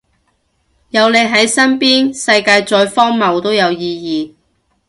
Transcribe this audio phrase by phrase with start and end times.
[0.89, 4.33] 有你喺身邊，世界再荒謬都有意義